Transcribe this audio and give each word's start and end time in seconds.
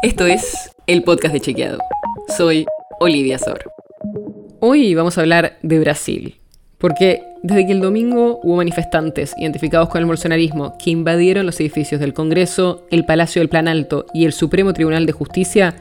Esto 0.00 0.26
es 0.26 0.70
el 0.86 1.02
podcast 1.02 1.34
de 1.34 1.40
Chequeado. 1.40 1.78
Soy 2.36 2.66
Olivia 3.00 3.36
Sor. 3.36 3.64
Hoy 4.60 4.94
vamos 4.94 5.18
a 5.18 5.22
hablar 5.22 5.58
de 5.62 5.80
Brasil. 5.80 6.36
Porque 6.78 7.20
desde 7.42 7.66
que 7.66 7.72
el 7.72 7.80
domingo 7.80 8.38
hubo 8.44 8.54
manifestantes 8.54 9.34
identificados 9.36 9.88
con 9.88 9.98
el 10.00 10.06
bolsonarismo 10.06 10.78
que 10.78 10.90
invadieron 10.90 11.46
los 11.46 11.58
edificios 11.58 12.00
del 12.00 12.14
Congreso, 12.14 12.86
el 12.92 13.04
Palacio 13.06 13.40
del 13.40 13.48
Plan 13.48 13.66
Alto 13.66 14.06
y 14.14 14.24
el 14.24 14.32
Supremo 14.32 14.72
Tribunal 14.72 15.04
de 15.04 15.10
Justicia, 15.12 15.74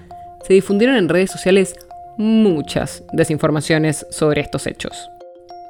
se 0.48 0.54
difundieron 0.54 0.96
en 0.96 1.10
redes 1.10 1.30
sociales 1.30 1.76
muchas 2.18 3.04
desinformaciones 3.14 4.08
sobre 4.10 4.42
estos 4.42 4.66
hechos. 4.66 5.12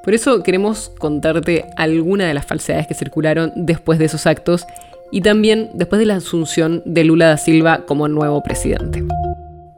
Por 0.02 0.14
eso 0.14 0.42
queremos 0.42 0.90
contarte 0.98 1.66
algunas 1.76 2.28
de 2.28 2.32
las 2.32 2.46
falsedades 2.46 2.86
que 2.86 2.94
circularon 2.94 3.52
después 3.56 3.98
de 3.98 4.06
esos 4.06 4.26
actos 4.26 4.66
y 5.10 5.20
también 5.22 5.70
después 5.74 5.98
de 5.98 6.06
la 6.06 6.16
asunción 6.16 6.82
de 6.84 7.04
Lula 7.04 7.28
da 7.28 7.36
Silva 7.36 7.84
como 7.86 8.08
nuevo 8.08 8.42
presidente. 8.42 9.04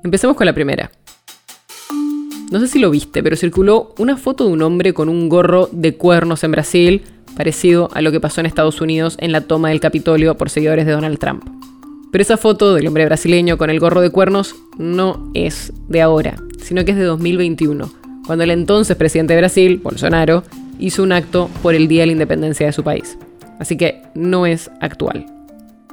Empecemos 0.03 0.37
con 0.37 0.47
la 0.47 0.55
primera. 0.55 0.91
No 2.51 2.59
sé 2.59 2.67
si 2.67 2.79
lo 2.81 2.91
viste, 2.91 3.23
pero 3.23 3.37
circuló 3.37 3.95
una 3.99 4.17
foto 4.17 4.47
de 4.47 4.53
un 4.53 4.63
hombre 4.63 4.93
con 4.93 5.09
un 5.09 5.29
gorro 5.29 5.69
de 5.71 5.95
cuernos 5.95 6.43
en 6.43 6.51
Brasil, 6.51 7.03
parecido 7.37 7.91
a 7.95 8.01
lo 8.01 8.11
que 8.11 8.19
pasó 8.19 8.41
en 8.41 8.47
Estados 8.47 8.81
Unidos 8.81 9.17
en 9.21 9.31
la 9.31 9.43
toma 9.43 9.69
del 9.69 9.79
Capitolio 9.79 10.37
por 10.37 10.51
seguidores 10.51 10.85
de 10.85 10.93
Donald 10.93 11.19
Trump. 11.19 11.45
Pero 12.11 12.23
esa 12.23 12.37
foto 12.37 12.75
del 12.75 12.89
hombre 12.89 13.05
brasileño 13.05 13.57
con 13.57 13.71
el 13.71 13.79
gorro 13.79 14.01
de 14.01 14.11
cuernos 14.11 14.57
no 14.79 15.31
es 15.35 15.73
de 15.89 16.03
ahora, 16.03 16.43
sino 16.61 16.85
que 16.85 16.91
es 16.91 16.97
de 16.97 17.05
2021, 17.05 17.89
cuando 18.27 18.43
el 18.43 18.51
entonces 18.51 18.97
presidente 18.97 19.35
de 19.35 19.41
Brasil, 19.41 19.81
Bolsonaro, 19.81 20.43
hizo 20.81 21.05
un 21.05 21.13
acto 21.13 21.49
por 21.63 21.77
el 21.77 21.87
Día 21.87 22.01
de 22.01 22.07
la 22.07 22.13
Independencia 22.13 22.67
de 22.67 22.73
su 22.73 22.83
país 22.83 23.17
así 23.61 23.77
que 23.77 24.03
no 24.15 24.47
es 24.47 24.71
actual. 24.81 25.27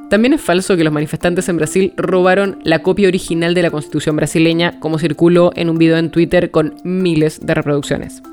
También 0.10 0.34
es 0.34 0.42
falso 0.42 0.78
que 0.78 0.86
los 0.86 0.94
manifestantes 0.94 1.50
en 1.50 1.58
Brasil 1.58 1.94
robaron 1.98 2.60
la 2.64 2.80
copia 2.80 3.10
original 3.10 3.54
de 3.54 3.62
la 3.62 3.72
constitución 3.72 4.16
brasileña, 4.16 4.80
como 4.80 5.00
circuló 5.00 5.52
en 5.56 5.70
un 5.70 5.78
video 5.78 5.98
en 5.98 6.12
Twitter 6.12 6.50
con 6.50 6.76
miles 6.84 7.46
de 7.46 7.54
reproducciones. 7.54 8.24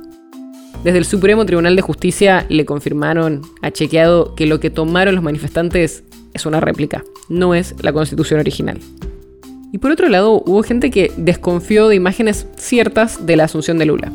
Desde 0.85 0.99
el 0.99 1.05
Supremo 1.05 1.45
Tribunal 1.45 1.75
de 1.75 1.83
Justicia 1.83 2.47
le 2.49 2.65
confirmaron 2.65 3.43
a 3.61 3.73
Chequeado 3.73 4.37
que 4.37 4.47
lo 4.47 4.61
que 4.61 4.71
tomaron 4.71 5.17
los 5.17 5.25
manifestantes 5.25 6.05
es 6.33 6.47
una 6.47 6.61
réplica, 6.61 7.03
no 7.29 7.55
es 7.55 7.75
la 7.83 7.93
constitución 7.93 8.39
original. 8.39 8.79
Y 9.73 9.79
por 9.79 9.91
otro 9.91 10.09
lado, 10.09 10.43
hubo 10.47 10.63
gente 10.63 10.93
que 10.93 11.11
desconfió 11.17 11.89
de 11.89 11.97
imágenes 11.97 12.47
ciertas 12.57 13.27
de 13.27 13.37
la 13.37 13.45
asunción 13.45 13.79
de 13.79 13.87
Lula. 13.87 14.13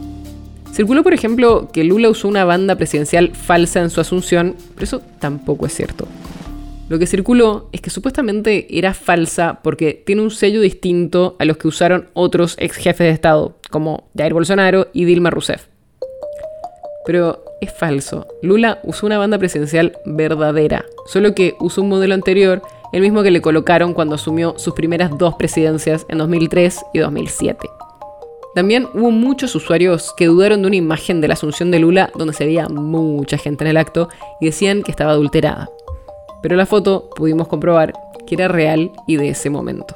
Circuló, 0.71 1.03
por 1.03 1.13
ejemplo, 1.13 1.69
que 1.73 1.83
Lula 1.83 2.09
usó 2.09 2.27
una 2.27 2.45
banda 2.45 2.75
presidencial 2.75 3.31
falsa 3.35 3.81
en 3.81 3.89
su 3.89 3.99
asunción, 3.99 4.55
pero 4.75 4.83
eso 4.85 5.01
tampoco 5.19 5.65
es 5.65 5.73
cierto. 5.73 6.07
Lo 6.89 6.97
que 6.97 7.05
circuló 7.05 7.69
es 7.71 7.81
que 7.81 7.91
supuestamente 7.91 8.65
era 8.77 8.95
falsa 8.95 9.59
porque 9.61 9.93
tiene 9.93 10.23
un 10.23 10.31
sello 10.31 10.59
distinto 10.59 11.35
a 11.37 11.45
los 11.45 11.57
que 11.57 11.67
usaron 11.67 12.09
otros 12.13 12.55
ex 12.57 12.77
jefes 12.77 13.05
de 13.05 13.11
Estado, 13.11 13.57
como 13.69 14.09
Jair 14.17 14.33
Bolsonaro 14.33 14.87
y 14.91 15.05
Dilma 15.05 15.29
Rousseff. 15.29 15.67
Pero 17.05 17.43
es 17.61 17.71
falso. 17.71 18.25
Lula 18.41 18.79
usó 18.83 19.05
una 19.05 19.19
banda 19.19 19.37
presidencial 19.37 19.97
verdadera, 20.05 20.83
solo 21.05 21.35
que 21.35 21.55
usó 21.59 21.81
un 21.83 21.89
modelo 21.89 22.15
anterior, 22.15 22.63
el 22.91 23.01
mismo 23.01 23.21
que 23.21 23.29
le 23.31 23.41
colocaron 23.41 23.93
cuando 23.93 24.15
asumió 24.15 24.57
sus 24.57 24.73
primeras 24.73 25.15
dos 25.15 25.35
presidencias 25.35 26.07
en 26.09 26.17
2003 26.17 26.79
y 26.93 26.99
2007. 26.99 27.69
También 28.59 28.89
hubo 28.93 29.09
muchos 29.09 29.55
usuarios 29.55 30.13
que 30.17 30.25
dudaron 30.25 30.61
de 30.61 30.67
una 30.67 30.75
imagen 30.75 31.21
de 31.21 31.29
la 31.29 31.35
asunción 31.35 31.71
de 31.71 31.79
Lula 31.79 32.11
donde 32.17 32.33
se 32.33 32.45
veía 32.45 32.67
mucha 32.67 33.37
gente 33.37 33.63
en 33.63 33.69
el 33.69 33.77
acto 33.77 34.09
y 34.41 34.47
decían 34.47 34.83
que 34.83 34.91
estaba 34.91 35.13
adulterada. 35.13 35.69
Pero 36.41 36.57
la 36.57 36.65
foto 36.65 37.09
pudimos 37.15 37.47
comprobar 37.47 37.93
que 38.27 38.35
era 38.35 38.49
real 38.49 38.91
y 39.07 39.15
de 39.15 39.29
ese 39.29 39.49
momento. 39.49 39.95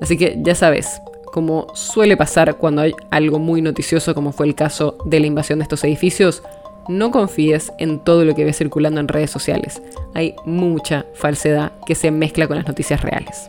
Así 0.00 0.18
que 0.18 0.40
ya 0.42 0.56
sabes, 0.56 1.00
como 1.26 1.68
suele 1.72 2.16
pasar 2.16 2.56
cuando 2.56 2.82
hay 2.82 2.94
algo 3.10 3.38
muy 3.38 3.62
noticioso 3.62 4.12
como 4.12 4.32
fue 4.32 4.48
el 4.48 4.56
caso 4.56 4.98
de 5.04 5.20
la 5.20 5.28
invasión 5.28 5.60
de 5.60 5.62
estos 5.62 5.84
edificios, 5.84 6.42
no 6.88 7.12
confíes 7.12 7.72
en 7.78 8.00
todo 8.00 8.24
lo 8.24 8.34
que 8.34 8.44
ves 8.44 8.58
circulando 8.58 8.98
en 8.98 9.06
redes 9.06 9.30
sociales. 9.30 9.80
Hay 10.14 10.34
mucha 10.44 11.06
falsedad 11.14 11.70
que 11.86 11.94
se 11.94 12.10
mezcla 12.10 12.48
con 12.48 12.56
las 12.56 12.66
noticias 12.66 13.02
reales. 13.02 13.48